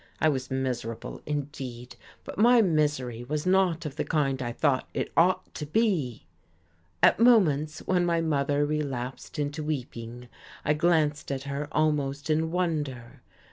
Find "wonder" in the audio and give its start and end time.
12.49-13.21